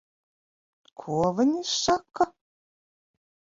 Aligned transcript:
Ko 1.01 1.19
viņi 1.41 1.63
saka? 1.73 2.29